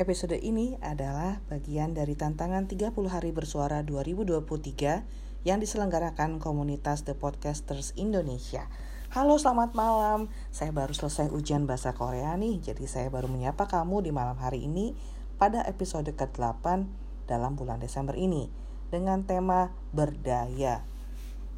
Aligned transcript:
Episode 0.00 0.40
ini 0.40 0.80
adalah 0.80 1.44
bagian 1.52 1.92
dari 1.92 2.16
tantangan 2.16 2.64
30 2.64 2.88
hari 3.12 3.36
bersuara 3.36 3.84
2023 3.84 5.44
yang 5.44 5.60
diselenggarakan 5.60 6.40
komunitas 6.40 7.04
The 7.04 7.12
Podcasters 7.12 7.92
Indonesia. 8.00 8.64
Halo 9.12 9.36
selamat 9.36 9.76
malam, 9.76 10.32
saya 10.48 10.72
baru 10.72 10.96
selesai 10.96 11.28
ujian 11.28 11.68
bahasa 11.68 11.92
Korea 11.92 12.32
nih, 12.40 12.72
jadi 12.72 12.80
saya 12.88 13.08
baru 13.12 13.28
menyapa 13.28 13.68
kamu 13.68 14.00
di 14.00 14.08
malam 14.08 14.40
hari 14.40 14.64
ini 14.64 14.96
pada 15.36 15.68
episode 15.68 16.08
ke-8 16.16 16.64
dalam 17.28 17.52
bulan 17.60 17.76
Desember 17.76 18.16
ini 18.16 18.48
dengan 18.88 19.28
tema 19.28 19.68
berdaya. 19.92 20.80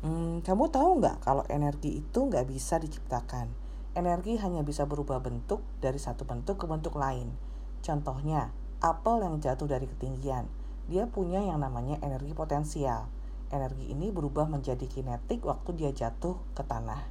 Hmm, 0.02 0.42
kamu 0.42 0.66
tahu 0.66 0.98
nggak 0.98 1.22
kalau 1.22 1.46
energi 1.46 2.02
itu 2.02 2.26
nggak 2.26 2.50
bisa 2.50 2.82
diciptakan? 2.82 3.54
Energi 3.94 4.34
hanya 4.42 4.66
bisa 4.66 4.82
berubah 4.82 5.22
bentuk 5.22 5.62
dari 5.78 6.02
satu 6.02 6.26
bentuk 6.26 6.58
ke 6.58 6.66
bentuk 6.66 6.98
lain. 6.98 7.51
Contohnya, 7.82 8.54
apel 8.78 9.26
yang 9.26 9.42
jatuh 9.42 9.66
dari 9.66 9.90
ketinggian. 9.90 10.46
Dia 10.86 11.10
punya 11.10 11.42
yang 11.42 11.58
namanya 11.58 11.98
energi 11.98 12.30
potensial. 12.30 13.10
Energi 13.50 13.90
ini 13.90 14.14
berubah 14.14 14.46
menjadi 14.46 14.86
kinetik 14.86 15.42
waktu 15.42 15.74
dia 15.74 15.90
jatuh 15.90 16.38
ke 16.54 16.62
tanah. 16.62 17.02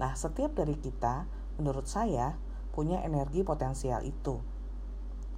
Nah, 0.00 0.12
setiap 0.16 0.56
dari 0.56 0.74
kita, 0.80 1.28
menurut 1.60 1.84
saya, 1.84 2.40
punya 2.72 3.04
energi 3.04 3.44
potensial 3.44 4.00
itu. 4.02 4.40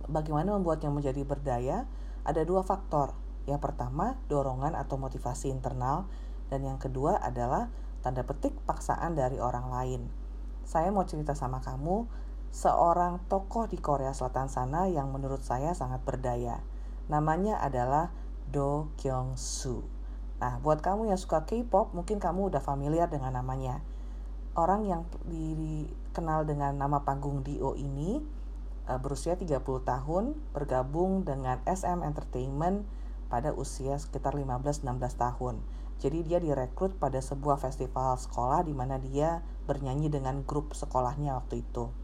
Bagaimana 0.06 0.54
membuatnya 0.54 0.94
menjadi 0.94 1.26
berdaya? 1.26 1.90
Ada 2.22 2.46
dua 2.46 2.62
faktor. 2.62 3.18
Yang 3.50 3.66
pertama, 3.66 4.14
dorongan 4.30 4.78
atau 4.78 4.94
motivasi 4.94 5.50
internal, 5.50 6.06
dan 6.48 6.62
yang 6.62 6.78
kedua 6.78 7.18
adalah 7.18 7.66
tanda 8.06 8.22
petik 8.22 8.54
paksaan 8.62 9.18
dari 9.18 9.42
orang 9.42 9.66
lain 9.70 10.22
saya 10.62 10.94
mau 10.94 11.02
cerita 11.02 11.34
sama 11.34 11.58
kamu 11.58 12.06
seorang 12.52 13.16
tokoh 13.32 13.64
di 13.64 13.80
Korea 13.80 14.12
Selatan 14.12 14.52
sana 14.52 14.84
yang 14.84 15.08
menurut 15.08 15.40
saya 15.40 15.72
sangat 15.72 16.04
berdaya. 16.04 16.60
Namanya 17.08 17.56
adalah 17.64 18.12
Do 18.52 18.92
Kyung 19.00 19.40
Soo. 19.40 19.88
Nah, 20.36 20.60
buat 20.60 20.84
kamu 20.84 21.08
yang 21.08 21.16
suka 21.16 21.48
K-pop, 21.48 21.96
mungkin 21.96 22.20
kamu 22.20 22.52
udah 22.52 22.60
familiar 22.60 23.08
dengan 23.08 23.32
namanya. 23.40 23.80
Orang 24.52 24.84
yang 24.84 25.08
dikenal 25.24 26.44
dengan 26.44 26.76
nama 26.76 27.08
panggung 27.08 27.40
Dio 27.40 27.72
ini 27.72 28.20
uh, 28.84 29.00
berusia 29.00 29.32
30 29.32 29.64
tahun, 29.64 30.36
bergabung 30.52 31.24
dengan 31.24 31.64
SM 31.64 32.04
Entertainment 32.04 32.84
pada 33.32 33.56
usia 33.56 33.96
sekitar 33.96 34.36
15-16 34.36 34.84
tahun. 35.16 35.56
Jadi 36.04 36.18
dia 36.26 36.36
direkrut 36.36 37.00
pada 37.00 37.22
sebuah 37.22 37.56
festival 37.56 38.20
sekolah 38.20 38.66
di 38.66 38.76
mana 38.76 39.00
dia 39.00 39.40
bernyanyi 39.64 40.12
dengan 40.12 40.44
grup 40.44 40.76
sekolahnya 40.76 41.38
waktu 41.40 41.64
itu. 41.64 42.01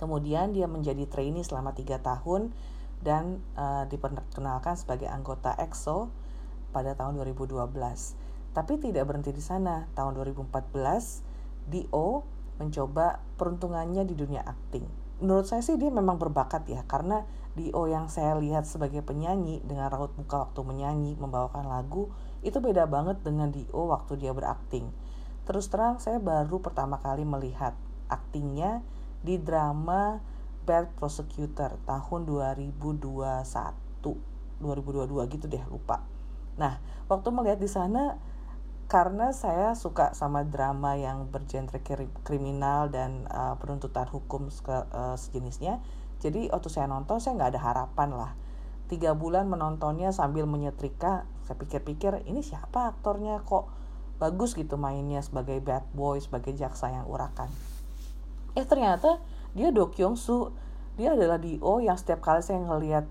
Kemudian 0.00 0.56
dia 0.56 0.64
menjadi 0.64 1.04
trainee 1.04 1.44
selama 1.44 1.76
tiga 1.76 2.00
tahun 2.00 2.56
dan 3.04 3.44
uh, 3.60 3.84
diperkenalkan 3.84 4.80
sebagai 4.80 5.12
anggota 5.12 5.52
EXO 5.60 6.08
pada 6.72 6.96
tahun 6.96 7.20
2012. 7.20 7.68
Tapi 8.56 8.72
tidak 8.80 9.04
berhenti 9.04 9.36
di 9.36 9.44
sana. 9.44 9.84
Tahun 9.92 10.16
2014, 10.16 11.68
Dio 11.68 12.24
mencoba 12.56 13.20
peruntungannya 13.36 14.08
di 14.08 14.16
dunia 14.16 14.40
akting. 14.40 14.84
Menurut 15.20 15.44
saya 15.44 15.60
sih 15.60 15.76
dia 15.76 15.92
memang 15.92 16.16
berbakat 16.16 16.64
ya, 16.64 16.80
karena 16.88 17.28
Dio 17.52 17.84
yang 17.84 18.08
saya 18.08 18.40
lihat 18.40 18.64
sebagai 18.64 19.04
penyanyi 19.04 19.60
dengan 19.68 19.92
raut 19.92 20.16
muka 20.16 20.48
waktu 20.48 20.60
menyanyi, 20.64 21.12
membawakan 21.20 21.68
lagu, 21.68 22.08
itu 22.40 22.56
beda 22.56 22.88
banget 22.88 23.20
dengan 23.20 23.52
Dio 23.52 23.92
waktu 23.92 24.16
dia 24.16 24.32
berakting. 24.32 24.88
Terus 25.44 25.68
terang 25.68 26.00
saya 26.00 26.16
baru 26.16 26.64
pertama 26.64 27.00
kali 27.04 27.28
melihat 27.28 27.76
aktingnya 28.08 28.80
di 29.20 29.36
drama 29.40 30.20
Bad 30.64 30.96
Prosecutor 30.96 31.76
tahun 31.84 32.20
2021 32.28 33.00
2022 34.60 35.32
gitu 35.32 35.46
deh 35.48 35.64
lupa. 35.72 36.04
Nah, 36.60 36.76
waktu 37.08 37.32
melihat 37.32 37.56
di 37.56 37.68
sana 37.68 38.20
karena 38.92 39.32
saya 39.32 39.72
suka 39.72 40.12
sama 40.12 40.44
drama 40.44 41.00
yang 41.00 41.32
bergenre 41.32 41.80
kriminal 42.26 42.92
dan 42.92 43.24
uh, 43.32 43.56
penuntutan 43.56 44.04
hukum 44.10 44.50
ke, 44.50 44.76
uh, 44.92 45.16
sejenisnya 45.16 45.80
jadi 46.20 46.52
waktu 46.52 46.68
saya 46.68 46.84
nonton 46.84 47.16
saya 47.16 47.40
nggak 47.40 47.50
ada 47.56 47.60
harapan 47.64 48.10
lah. 48.12 48.32
Tiga 48.92 49.16
bulan 49.16 49.48
menontonnya 49.48 50.12
sambil 50.12 50.44
menyetrika 50.44 51.24
saya 51.48 51.56
pikir-pikir 51.56 52.28
ini 52.28 52.44
siapa 52.44 52.92
aktornya? 52.92 53.40
Kok 53.40 53.64
bagus 54.20 54.52
gitu 54.52 54.76
mainnya 54.76 55.24
sebagai 55.24 55.56
bad 55.64 55.88
boy 55.96 56.20
sebagai 56.20 56.52
jaksa 56.52 56.92
yang 56.92 57.08
urakan 57.08 57.48
eh 58.54 58.66
ternyata 58.66 59.22
dia 59.54 59.74
Do 59.74 59.90
Kyung 59.90 60.14
Soo. 60.18 60.54
Dia 60.98 61.16
adalah 61.16 61.40
Dio 61.40 61.80
yang 61.80 61.96
setiap 61.96 62.20
kali 62.20 62.44
saya 62.44 62.60
ngelihat 62.60 63.08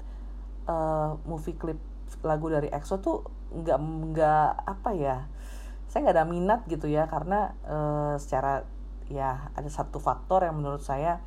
uh, 0.70 1.18
movie 1.26 1.58
klip 1.58 1.80
lagu 2.22 2.52
dari 2.52 2.70
EXO 2.70 3.02
tuh 3.02 3.18
nggak 3.50 3.80
nggak 4.14 4.52
apa 4.66 4.90
ya 4.94 5.18
saya 5.90 6.06
nggak 6.06 6.16
ada 6.22 6.26
minat 6.30 6.60
gitu 6.70 6.86
ya 6.86 7.10
karena 7.10 7.58
uh, 7.66 8.14
secara 8.22 8.62
ya 9.10 9.50
ada 9.58 9.70
satu 9.74 9.98
faktor 9.98 10.46
yang 10.46 10.62
menurut 10.62 10.86
saya 10.86 11.18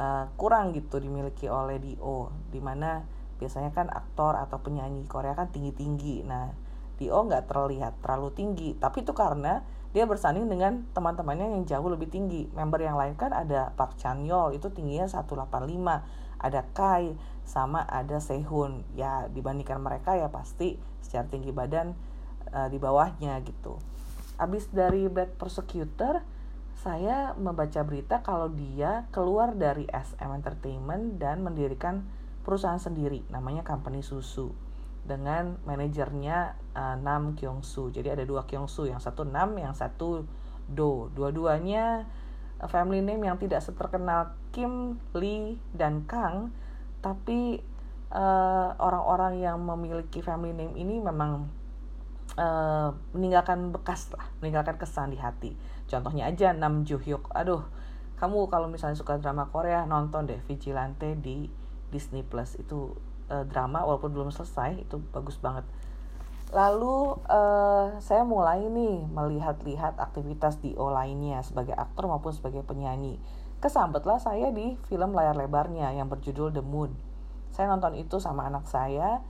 uh, 0.00 0.32
kurang 0.40 0.72
gitu 0.72 0.96
dimiliki 0.96 1.44
oleh 1.52 1.76
Dio 1.76 2.32
di 2.48 2.56
mana 2.56 3.04
biasanya 3.36 3.70
kan 3.76 3.92
aktor 3.92 4.34
atau 4.34 4.64
penyanyi 4.64 5.04
Korea 5.04 5.36
kan 5.36 5.52
tinggi-tinggi. 5.52 6.24
Nah 6.24 6.50
Dio 6.96 7.20
nggak 7.20 7.52
terlihat 7.52 8.00
terlalu 8.00 8.32
tinggi. 8.32 8.68
Tapi 8.74 9.04
itu 9.04 9.12
karena 9.12 9.60
dia 9.96 10.04
bersanding 10.04 10.44
dengan 10.52 10.84
teman-temannya 10.92 11.56
yang 11.56 11.64
jauh 11.64 11.88
lebih 11.88 12.12
tinggi. 12.12 12.44
Member 12.52 12.76
yang 12.76 13.00
lain 13.00 13.16
kan 13.16 13.32
ada 13.32 13.72
Park 13.72 13.96
Chan 13.96 14.20
Yeol 14.20 14.60
itu 14.60 14.68
tingginya 14.68 15.08
185 15.08 15.48
ada 16.38 16.60
Kai 16.76 17.16
sama 17.48 17.88
ada 17.88 18.20
Sehun. 18.20 18.84
Ya 18.92 19.32
dibandingkan 19.32 19.80
mereka 19.80 20.12
ya 20.12 20.28
pasti 20.28 20.76
secara 21.00 21.24
tinggi 21.32 21.56
badan 21.56 21.96
uh, 22.52 22.68
di 22.68 22.76
bawahnya 22.76 23.40
gitu. 23.48 23.80
Abis 24.36 24.68
dari 24.68 25.08
Bad 25.08 25.40
Prosecutor 25.40 26.20
saya 26.78 27.34
membaca 27.34 27.82
berita 27.82 28.22
kalau 28.22 28.52
dia 28.52 29.08
keluar 29.10 29.56
dari 29.56 29.88
SM 29.90 30.30
Entertainment 30.30 31.18
dan 31.18 31.42
mendirikan 31.42 32.06
perusahaan 32.46 32.78
sendiri 32.78 33.26
namanya 33.34 33.66
company 33.66 33.98
susu 33.98 34.67
dengan 35.08 35.56
manajernya 35.64 36.60
uh, 36.76 36.96
Nam 37.00 37.32
Kyung 37.32 37.64
Soo. 37.64 37.88
Jadi 37.88 38.12
ada 38.12 38.28
dua 38.28 38.44
Kyung 38.44 38.68
Soo, 38.68 38.84
yang 38.84 39.00
satu 39.00 39.24
Nam, 39.24 39.56
yang 39.56 39.72
satu 39.72 40.28
Do. 40.68 41.08
Dua-duanya 41.16 42.04
uh, 42.60 42.68
family 42.68 43.00
name 43.00 43.24
yang 43.24 43.40
tidak 43.40 43.64
seterkenal 43.64 44.36
Kim, 44.52 45.00
Lee, 45.16 45.56
dan 45.72 46.04
Kang, 46.04 46.52
tapi 47.00 47.64
uh, 48.12 48.76
orang-orang 48.76 49.40
uh, 49.40 49.44
yang 49.48 49.58
memiliki 49.64 50.20
family 50.20 50.52
name 50.52 50.76
ini 50.76 51.00
memang 51.00 51.48
uh, 52.36 52.92
meninggalkan 53.16 53.72
bekas 53.72 54.12
lah, 54.12 54.28
meninggalkan 54.44 54.76
kesan 54.76 55.10
di 55.10 55.18
hati. 55.18 55.56
Contohnya 55.88 56.28
aja 56.28 56.52
Nam 56.52 56.84
Joo 56.84 57.00
Hyuk. 57.00 57.32
Aduh, 57.32 57.64
kamu 58.20 58.52
kalau 58.52 58.68
misalnya 58.68 59.00
suka 59.00 59.16
drama 59.16 59.48
Korea 59.48 59.88
nonton 59.88 60.28
deh 60.28 60.38
Vigilante 60.44 61.16
di 61.16 61.48
Disney 61.88 62.20
Plus 62.20 62.60
itu 62.60 62.92
uh, 63.28 63.44
drama 63.46 63.84
walaupun 63.84 64.10
belum 64.12 64.30
selesai 64.32 64.84
itu 64.84 65.00
bagus 65.12 65.38
banget. 65.40 65.64
Lalu 66.48 67.20
uh, 67.28 68.00
saya 68.00 68.24
mulai 68.24 68.64
nih 68.72 69.04
melihat-lihat 69.12 70.00
aktivitas 70.00 70.56
Dio 70.64 70.88
lainnya 70.88 71.44
sebagai 71.44 71.76
aktor 71.76 72.08
maupun 72.08 72.32
sebagai 72.32 72.64
penyanyi. 72.64 73.20
Kesambetlah 73.60 74.16
saya 74.16 74.48
di 74.48 74.80
film 74.88 75.12
layar 75.12 75.36
lebarnya 75.36 75.92
yang 75.92 76.08
berjudul 76.08 76.54
The 76.54 76.64
Moon. 76.64 76.96
Saya 77.52 77.68
nonton 77.68 78.00
itu 78.00 78.16
sama 78.16 78.48
anak 78.48 78.64
saya 78.64 79.20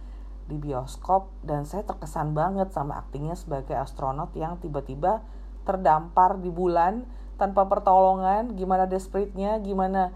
di 0.47 0.57
bioskop 0.57 1.29
dan 1.43 1.67
saya 1.67 1.83
terkesan 1.85 2.33
banget 2.33 2.71
sama 2.71 3.03
aktingnya 3.03 3.35
sebagai 3.35 3.75
astronot 3.75 4.33
yang 4.39 4.57
tiba-tiba 4.63 5.25
terdampar 5.67 6.39
di 6.39 6.55
bulan 6.55 7.03
tanpa 7.35 7.67
pertolongan. 7.67 8.55
Gimana 8.55 8.87
desperate-nya 8.87 9.59
gimana 9.65 10.15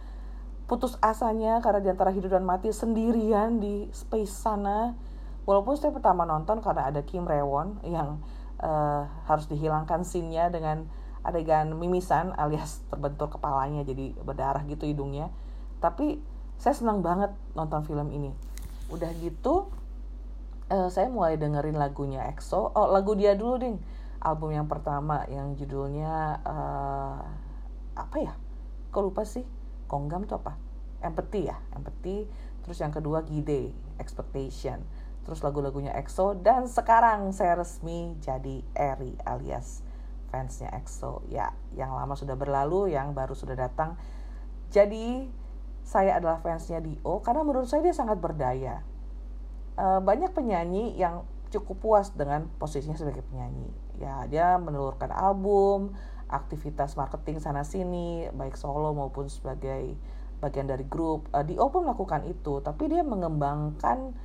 putus 0.72 0.96
asanya 1.04 1.60
karena 1.60 1.84
di 1.84 1.92
antara 1.92 2.08
hidup 2.08 2.32
dan 2.32 2.48
mati 2.48 2.72
sendirian 2.72 3.60
di 3.60 3.92
space 3.92 4.32
sana. 4.32 4.96
Walaupun 5.44 5.76
saya 5.76 5.92
pertama 5.92 6.24
nonton 6.24 6.64
karena 6.64 6.88
ada 6.88 7.04
Kim 7.04 7.28
Rewon 7.28 7.76
yang 7.84 8.24
uh, 8.56 9.04
harus 9.28 9.52
dihilangkan 9.52 10.00
scene-nya 10.00 10.48
dengan 10.48 10.88
adegan 11.28 11.76
mimisan 11.76 12.32
alias 12.40 12.80
terbentur 12.88 13.28
kepalanya 13.28 13.84
jadi 13.84 14.16
berdarah 14.24 14.64
gitu 14.64 14.88
hidungnya. 14.88 15.28
Tapi 15.84 16.24
saya 16.56 16.72
senang 16.72 17.04
banget 17.04 17.36
nonton 17.52 17.84
film 17.84 18.08
ini. 18.08 18.32
Udah 18.88 19.12
gitu 19.20 19.68
uh, 20.72 20.88
saya 20.88 21.12
mulai 21.12 21.36
dengerin 21.36 21.76
lagunya 21.76 22.24
EXO. 22.32 22.72
Oh 22.72 22.88
lagu 22.88 23.12
dia 23.12 23.36
dulu 23.36 23.60
ding. 23.60 23.76
Album 24.24 24.56
yang 24.56 24.72
pertama 24.72 25.28
yang 25.28 25.52
judulnya 25.52 26.40
uh, 26.48 27.20
apa 27.92 28.16
ya? 28.24 28.32
Kok 28.88 29.04
lupa 29.04 29.28
sih 29.28 29.44
Konggam 29.92 30.24
itu 30.24 30.32
apa? 30.32 30.56
Empathy 31.04 31.52
ya, 31.52 31.60
empathy. 31.76 32.24
Terus 32.64 32.80
yang 32.80 32.88
kedua 32.88 33.20
Gide, 33.28 33.76
expectation. 34.00 34.80
Terus 35.28 35.44
lagu-lagunya 35.44 35.92
EXO 35.92 36.40
dan 36.40 36.64
sekarang 36.64 37.30
saya 37.36 37.60
resmi 37.60 38.16
jadi 38.24 38.64
Eri 38.72 39.20
alias 39.28 39.84
fansnya 40.32 40.72
EXO. 40.72 41.28
Ya, 41.28 41.52
yang 41.76 41.92
lama 41.92 42.16
sudah 42.16 42.34
berlalu, 42.34 42.96
yang 42.96 43.12
baru 43.12 43.36
sudah 43.36 43.52
datang. 43.52 44.00
Jadi 44.72 45.28
saya 45.84 46.16
adalah 46.16 46.40
fansnya 46.40 46.80
Dio 46.80 47.20
karena 47.20 47.44
menurut 47.44 47.68
saya 47.68 47.84
dia 47.84 47.92
sangat 47.92 48.16
berdaya. 48.16 48.80
Uh, 49.76 50.00
banyak 50.00 50.32
penyanyi 50.32 50.96
yang 50.96 51.28
cukup 51.52 51.76
puas 51.84 52.08
dengan 52.16 52.48
posisinya 52.56 52.96
sebagai 52.96 53.20
penyanyi. 53.28 53.68
Ya, 54.00 54.24
dia 54.26 54.56
menelurkan 54.56 55.12
album, 55.12 55.92
aktivitas 56.32 56.96
marketing 56.96 57.44
sana 57.44 57.62
sini, 57.62 58.26
baik 58.32 58.56
solo 58.56 58.96
maupun 58.96 59.28
sebagai 59.28 59.92
bagian 60.40 60.66
dari 60.66 60.88
grup. 60.88 61.28
Uh, 61.30 61.44
Dio 61.44 61.68
pun 61.68 61.84
melakukan 61.84 62.24
itu, 62.24 62.64
tapi 62.64 62.88
dia 62.88 63.04
mengembangkan 63.04 64.16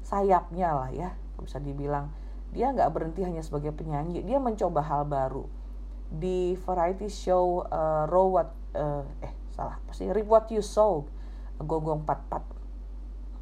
sayapnya 0.00 0.72
lah 0.72 0.90
ya, 0.90 1.12
bisa 1.36 1.60
dibilang. 1.60 2.08
Dia 2.50 2.72
nggak 2.72 2.90
berhenti 2.90 3.22
hanya 3.22 3.44
sebagai 3.44 3.70
penyanyi, 3.76 4.24
dia 4.24 4.40
mencoba 4.40 4.80
hal 4.82 5.04
baru. 5.06 5.44
Di 6.10 6.58
variety 6.66 7.06
show 7.06 7.62
uh, 7.68 8.08
Raw 8.10 8.26
What 8.26 8.50
uh, 8.74 9.06
eh 9.22 9.30
salah 9.54 9.78
apa 9.78 9.94
sih? 9.94 10.10
Reap 10.10 10.26
What 10.26 10.50
You 10.50 10.58
Sow 10.58 11.06
Gonggong 11.60 12.02
Pat 12.02 12.24
Pat 12.26 12.42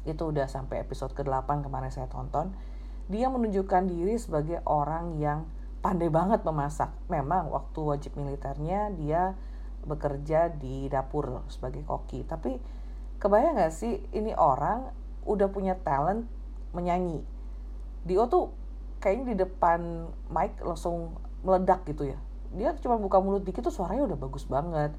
itu 0.07 0.31
udah 0.31 0.47
sampai 0.47 0.83
episode 0.83 1.11
ke-8 1.15 1.65
kemarin 1.65 1.91
saya 1.91 2.07
tonton. 2.07 2.55
Dia 3.09 3.27
menunjukkan 3.27 3.89
diri 3.89 4.15
sebagai 4.21 4.61
orang 4.69 5.17
yang 5.17 5.49
pandai 5.79 6.11
banget 6.11 6.43
memasak. 6.43 6.91
Memang 7.07 7.51
waktu 7.51 7.79
wajib 7.79 8.15
militernya 8.19 8.91
dia 8.95 9.35
bekerja 9.83 10.51
di 10.51 10.91
dapur 10.91 11.43
sebagai 11.47 11.83
koki. 11.87 12.27
Tapi 12.27 12.59
kebayang 13.19 13.59
gak 13.59 13.73
sih 13.73 14.03
ini 14.11 14.35
orang 14.35 14.91
udah 15.23 15.47
punya 15.51 15.79
talent 15.79 16.27
menyanyi. 16.75 17.23
Dio 18.03 18.27
tuh 18.27 18.51
kayaknya 18.99 19.25
di 19.33 19.35
depan 19.47 20.11
mic 20.31 20.59
langsung 20.59 21.15
meledak 21.43 21.87
gitu 21.87 22.07
ya. 22.07 22.19
Dia 22.55 22.75
cuma 22.81 22.99
buka 22.99 23.21
mulut 23.23 23.45
dikit 23.45 23.63
tuh 23.63 23.73
suaranya 23.73 24.11
udah 24.11 24.19
bagus 24.19 24.43
banget. 24.47 24.91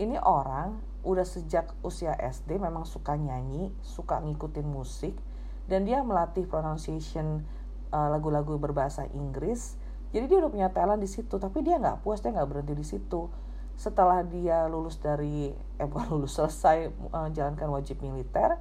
Ini 0.00 0.16
orang 0.22 0.80
udah 1.00 1.24
sejak 1.24 1.72
usia 1.80 2.12
SD 2.12 2.60
memang 2.60 2.84
suka 2.84 3.16
nyanyi 3.16 3.72
suka 3.80 4.20
ngikutin 4.20 4.68
musik 4.68 5.16
dan 5.64 5.88
dia 5.88 6.04
melatih 6.04 6.44
pronunciation 6.44 7.48
uh, 7.88 8.08
lagu-lagu 8.12 8.60
berbahasa 8.60 9.08
Inggris 9.16 9.80
jadi 10.10 10.26
dia 10.26 10.38
udah 10.42 10.50
punya 10.50 10.68
talent 10.74 10.98
di 10.98 11.10
situ 11.10 11.38
tapi 11.38 11.62
dia 11.62 11.78
nggak 11.78 12.02
puas 12.02 12.18
dia 12.18 12.34
nggak 12.34 12.48
berhenti 12.50 12.74
di 12.74 12.86
situ. 12.86 13.30
Setelah 13.78 14.26
dia 14.26 14.66
lulus 14.66 14.98
dari 14.98 15.54
eh 15.54 15.88
lulus 16.10 16.34
selesai 16.36 16.90
menjalankan 17.14 17.68
uh, 17.70 17.74
wajib 17.78 18.02
militer 18.02 18.58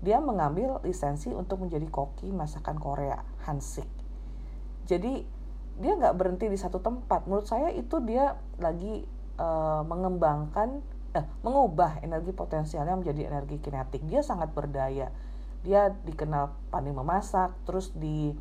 dia 0.00 0.16
mengambil 0.20 0.80
lisensi 0.80 1.28
untuk 1.28 1.60
menjadi 1.60 1.84
koki 1.92 2.32
masakan 2.32 2.80
Korea 2.80 3.20
Hansik. 3.44 3.88
Jadi 4.88 5.24
dia 5.80 5.92
nggak 5.96 6.16
berhenti 6.16 6.48
di 6.48 6.56
satu 6.56 6.80
tempat. 6.80 7.28
Menurut 7.28 7.48
saya 7.48 7.68
itu 7.72 8.00
dia 8.04 8.36
lagi 8.56 9.04
uh, 9.36 9.84
mengembangkan 9.84 10.80
eh, 11.12 11.24
mengubah 11.44 12.00
energi 12.00 12.32
potensialnya 12.32 12.96
menjadi 12.96 13.28
energi 13.28 13.60
kinetik. 13.60 14.04
Dia 14.08 14.24
sangat 14.24 14.52
berdaya. 14.56 15.12
Dia 15.60 15.92
dikenal 15.92 16.72
pandai 16.72 16.96
memasak 16.96 17.52
terus 17.68 17.92
di 17.92 18.32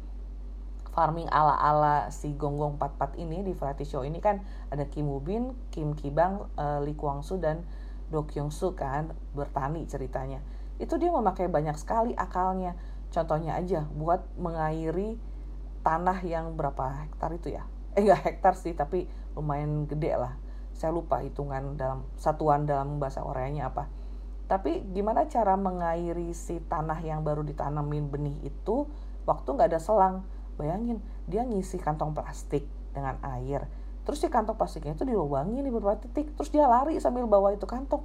farming 1.00 1.32
ala-ala 1.32 2.12
si 2.12 2.36
Gonggong 2.36 2.76
44 2.76 3.24
ini 3.24 3.40
di 3.48 3.56
variety 3.56 3.88
show 3.88 4.04
ini 4.04 4.20
kan 4.20 4.44
ada 4.68 4.84
Kim 4.92 5.08
Woo 5.08 5.24
Bin, 5.24 5.56
Kim 5.72 5.96
Ki 5.96 6.12
Bang, 6.12 6.52
uh, 6.60 6.84
Lee 6.84 7.00
Kwang 7.00 7.24
Soo 7.24 7.40
dan 7.40 7.64
Do 8.12 8.28
Kyung 8.28 8.52
Soo 8.52 8.76
kan 8.76 9.16
bertani 9.32 9.88
ceritanya. 9.88 10.44
Itu 10.76 11.00
dia 11.00 11.08
memakai 11.08 11.48
banyak 11.48 11.80
sekali 11.80 12.12
akalnya. 12.20 12.76
Contohnya 13.16 13.56
aja 13.56 13.88
buat 13.96 14.28
mengairi 14.36 15.16
tanah 15.88 16.20
yang 16.28 16.60
berapa 16.60 17.08
hektar 17.08 17.32
itu 17.32 17.56
ya 17.56 17.64
eh 17.96 18.04
enggak 18.04 18.22
hektar 18.28 18.54
sih 18.54 18.76
tapi 18.76 19.08
lumayan 19.34 19.88
gede 19.90 20.14
lah 20.14 20.36
saya 20.76 20.94
lupa 20.94 21.24
hitungan 21.24 21.76
dalam 21.76 22.06
satuan 22.20 22.68
dalam 22.68 23.02
bahasa 23.02 23.24
Koreanya 23.24 23.72
apa 23.72 23.90
tapi 24.52 24.86
gimana 24.94 25.26
cara 25.30 25.56
mengairi 25.56 26.34
si 26.34 26.62
tanah 26.62 27.00
yang 27.02 27.22
baru 27.26 27.46
ditanamin 27.46 28.10
benih 28.10 28.38
itu 28.46 28.86
waktu 29.26 29.48
nggak 29.56 29.70
ada 29.74 29.82
selang 29.82 30.26
bayangin 30.60 31.00
dia 31.32 31.48
ngisi 31.48 31.80
kantong 31.80 32.12
plastik 32.12 32.68
dengan 32.92 33.16
air 33.24 33.64
terus 34.04 34.20
si 34.20 34.28
kantong 34.28 34.60
plastiknya 34.60 35.00
itu 35.00 35.08
dilubangin 35.08 35.64
di 35.64 35.72
beberapa 35.72 35.96
titik 35.96 36.36
terus 36.36 36.52
dia 36.52 36.68
lari 36.68 37.00
sambil 37.00 37.24
bawa 37.24 37.56
itu 37.56 37.64
kantong 37.64 38.04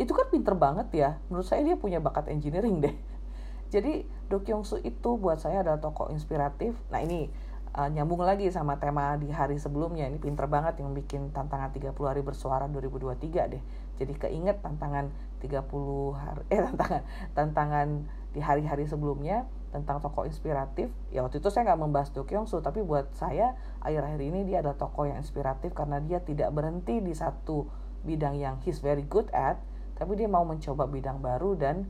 itu 0.00 0.10
kan 0.10 0.26
pinter 0.26 0.58
banget 0.58 0.88
ya 0.90 1.10
menurut 1.30 1.46
saya 1.46 1.62
dia 1.62 1.78
punya 1.78 2.02
bakat 2.02 2.26
engineering 2.26 2.82
deh 2.82 2.94
jadi 3.74 4.02
Do 4.32 4.40
Kyung 4.40 4.64
Soo 4.64 4.80
itu 4.80 5.20
buat 5.20 5.36
saya 5.36 5.60
adalah 5.60 5.76
tokoh 5.76 6.08
inspiratif. 6.08 6.72
Nah 6.88 7.04
ini 7.04 7.28
uh, 7.76 7.84
nyambung 7.92 8.24
lagi 8.24 8.48
sama 8.48 8.80
tema 8.80 9.12
di 9.20 9.28
hari 9.28 9.60
sebelumnya. 9.60 10.08
Ini 10.08 10.16
pinter 10.16 10.48
banget 10.48 10.80
yang 10.80 10.96
bikin 10.96 11.36
tantangan 11.36 11.68
30 11.68 11.92
hari 12.00 12.24
bersuara 12.24 12.64
2023 12.64 13.52
deh. 13.52 13.62
Jadi 14.00 14.12
keinget 14.16 14.64
tantangan 14.64 15.12
30 15.44 15.68
hari 16.16 16.42
eh 16.48 16.64
tantangan 16.64 17.02
tantangan 17.36 17.88
di 18.32 18.40
hari-hari 18.40 18.88
sebelumnya 18.88 19.44
tentang 19.72 20.04
tokoh 20.04 20.28
inspiratif. 20.28 20.92
Ya 21.08 21.24
waktu 21.24 21.40
itu 21.40 21.48
saya 21.48 21.72
nggak 21.72 21.80
membahas 21.80 22.12
Do 22.12 22.28
Kyung 22.28 22.44
Soo, 22.44 22.60
tapi 22.60 22.84
buat 22.84 23.08
saya 23.16 23.56
akhir-akhir 23.80 24.20
ini 24.20 24.40
dia 24.44 24.60
adalah 24.60 24.76
tokoh 24.76 25.08
yang 25.08 25.18
inspiratif 25.18 25.72
karena 25.72 25.98
dia 26.04 26.20
tidak 26.20 26.52
berhenti 26.52 27.00
di 27.00 27.16
satu 27.16 27.66
bidang 28.04 28.36
yang 28.36 28.60
he's 28.62 28.84
very 28.84 29.02
good 29.02 29.32
at, 29.32 29.58
tapi 29.96 30.14
dia 30.20 30.28
mau 30.28 30.44
mencoba 30.44 30.84
bidang 30.84 31.24
baru 31.24 31.56
dan 31.56 31.88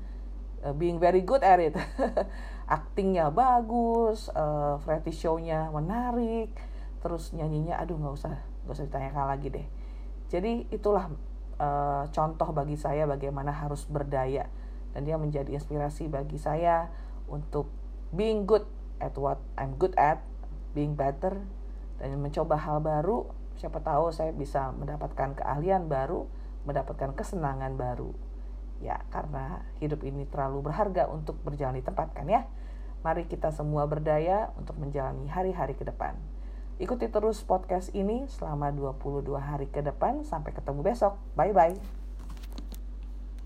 uh, 0.62 0.70
being 0.70 1.02
very 1.02 1.26
good 1.26 1.42
at 1.42 1.58
it. 1.58 1.74
Aktingnya 2.70 3.34
bagus 3.34 4.30
uh, 4.32 4.78
variety 4.86 5.12
show-nya 5.12 5.68
menarik 5.74 6.54
terus 7.02 7.34
nyanyinya 7.34 7.82
aduh 7.82 7.98
nggak 7.98 8.14
usah 8.14 8.38
nggak 8.62 8.74
usah 8.78 8.86
ditanyakan 8.86 9.26
lagi 9.26 9.48
deh. 9.50 9.66
Jadi 10.30 10.70
itulah 10.70 11.10
uh, 11.58 12.06
contoh 12.14 12.48
bagi 12.54 12.78
saya 12.78 13.04
bagaimana 13.10 13.50
harus 13.50 13.84
berdaya 13.90 14.46
dan 14.94 15.02
dia 15.02 15.18
menjadi 15.18 15.50
inspirasi 15.50 16.06
bagi 16.06 16.38
saya 16.38 16.88
untuk 17.32 17.72
being 18.12 18.44
good 18.44 18.68
at 19.00 19.16
what 19.16 19.40
I'm 19.56 19.80
good 19.80 19.96
at 19.96 20.20
being 20.76 20.92
better 20.92 21.40
dan 21.96 22.20
mencoba 22.20 22.60
hal 22.60 22.84
baru 22.84 23.32
siapa 23.56 23.80
tahu 23.80 24.12
saya 24.12 24.36
bisa 24.36 24.68
mendapatkan 24.76 25.40
keahlian 25.40 25.88
baru 25.88 26.28
mendapatkan 26.68 27.16
kesenangan 27.16 27.74
baru 27.80 28.12
Ya, 28.82 28.98
karena 29.14 29.62
hidup 29.78 30.02
ini 30.02 30.26
terlalu 30.26 30.66
berharga 30.68 31.06
untuk 31.06 31.38
berjalan 31.46 31.78
di 31.78 31.86
tempat 31.86 32.10
kan 32.18 32.26
ya. 32.26 32.50
Mari 33.06 33.30
kita 33.30 33.54
semua 33.54 33.86
berdaya 33.86 34.50
untuk 34.58 34.74
menjalani 34.74 35.30
hari-hari 35.30 35.78
ke 35.78 35.86
depan. 35.86 36.18
Ikuti 36.82 37.06
terus 37.06 37.46
podcast 37.46 37.94
ini 37.94 38.26
selama 38.26 38.74
22 38.74 39.38
hari 39.38 39.70
ke 39.70 39.86
depan. 39.86 40.26
Sampai 40.26 40.50
ketemu 40.50 40.82
besok. 40.82 41.14
Bye-bye. 41.38 42.01